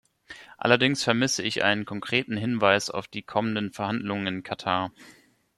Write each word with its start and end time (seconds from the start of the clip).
Allerdings 0.57 1.03
vermisse 1.03 1.43
ich 1.43 1.63
einen 1.63 1.85
konkreten 1.85 2.35
Hinweis 2.35 2.89
auf 2.89 3.07
die 3.07 3.21
kommenden 3.21 3.71
Verhandlungen 3.71 4.25
in 4.37 4.41
Katar. 4.41 4.91